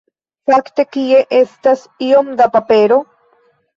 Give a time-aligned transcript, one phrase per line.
[0.51, 2.99] Fakte, kie estas iom da papero?